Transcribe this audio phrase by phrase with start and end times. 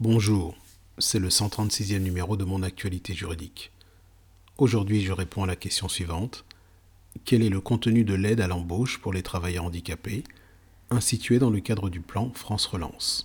[0.00, 0.54] Bonjour,
[0.98, 3.72] c'est le 136e numéro de mon actualité juridique.
[4.56, 6.44] Aujourd'hui, je réponds à la question suivante.
[7.24, 10.22] Quel est le contenu de l'aide à l'embauche pour les travailleurs handicapés,
[10.90, 13.24] instituée dans le cadre du plan France Relance?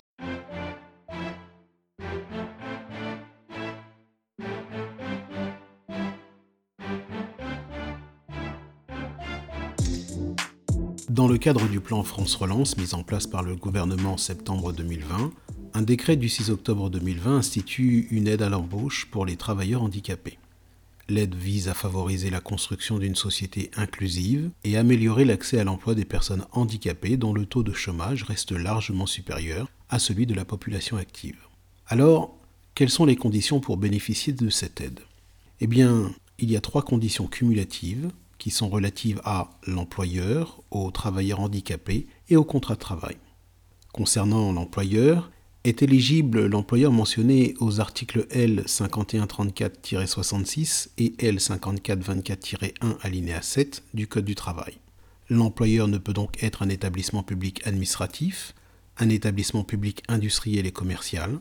[11.08, 14.72] Dans le cadre du plan France Relance mis en place par le gouvernement en septembre
[14.72, 15.30] 2020,
[15.76, 20.38] un décret du 6 octobre 2020 institue une aide à l'embauche pour les travailleurs handicapés.
[21.08, 26.04] L'aide vise à favoriser la construction d'une société inclusive et améliorer l'accès à l'emploi des
[26.04, 30.96] personnes handicapées dont le taux de chômage reste largement supérieur à celui de la population
[30.96, 31.38] active.
[31.88, 32.38] Alors,
[32.76, 35.00] quelles sont les conditions pour bénéficier de cette aide?
[35.60, 41.40] Eh bien, il y a trois conditions cumulatives qui sont relatives à l'employeur, aux travailleurs
[41.40, 43.16] handicapés et au contrat de travail.
[43.92, 45.30] Concernant l'employeur,
[45.64, 54.74] est éligible l'employeur mentionné aux articles L5134-66 et L5424-1 alinéa 7 du Code du travail.
[55.30, 58.54] L'employeur ne peut donc être un établissement public administratif,
[58.98, 61.38] un établissement public industriel et commercial,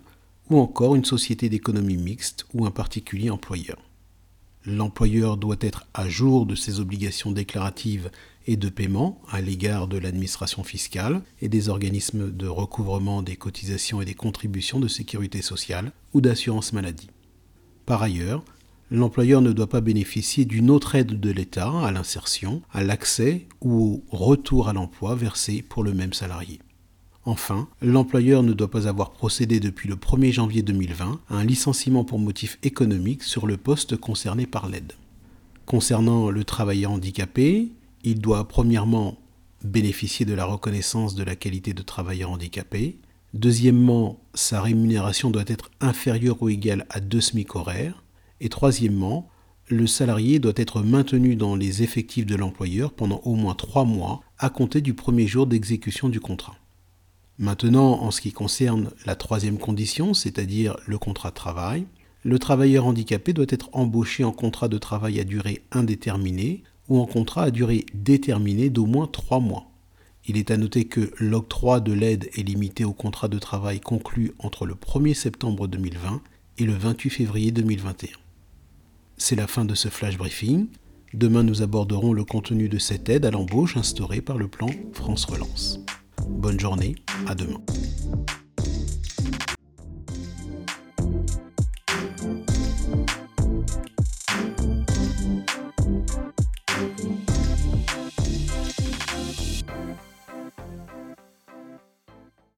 [0.49, 3.77] ou encore une société d'économie mixte ou un particulier employeur
[4.65, 8.09] l'employeur doit être à jour de ses obligations déclaratives
[8.45, 14.01] et de paiement à l'égard de l'administration fiscale et des organismes de recouvrement des cotisations
[14.01, 17.09] et des contributions de sécurité sociale ou d'assurance maladie.
[17.85, 18.43] Par ailleurs,
[18.91, 24.03] l'employeur ne doit pas bénéficier d'une autre aide de l'État à l'insertion, à l'accès ou
[24.11, 26.59] au retour à l'emploi versé pour le même salarié.
[27.25, 32.03] Enfin, l'employeur ne doit pas avoir procédé depuis le 1er janvier 2020 à un licenciement
[32.03, 34.93] pour motif économique sur le poste concerné par l'aide.
[35.65, 37.71] Concernant le travailleur handicapé,
[38.03, 39.17] il doit premièrement
[39.63, 42.99] bénéficier de la reconnaissance de la qualité de travailleur handicapé.
[43.33, 48.03] Deuxièmement, sa rémunération doit être inférieure ou égale à deux SMIC horaires.
[48.41, 49.29] Et troisièmement,
[49.69, 54.21] le salarié doit être maintenu dans les effectifs de l'employeur pendant au moins trois mois
[54.37, 56.55] à compter du premier jour d'exécution du contrat.
[57.39, 61.87] Maintenant, en ce qui concerne la troisième condition, c'est-à-dire le contrat de travail,
[62.23, 66.63] le travailleur handicapé doit être embauché en contrat de travail à durée indéterminée
[66.93, 69.65] ou en contrat à durée déterminée d'au moins trois mois.
[70.27, 74.33] Il est à noter que l'octroi de l'aide est limité au contrat de travail conclu
[74.37, 76.21] entre le 1er septembre 2020
[76.59, 78.09] et le 28 février 2021.
[79.17, 80.67] C'est la fin de ce flash briefing.
[81.15, 85.25] Demain, nous aborderons le contenu de cette aide à l'embauche instaurée par le plan France
[85.25, 85.79] Relance.
[86.29, 86.93] Bonne journée,
[87.25, 87.59] à demain.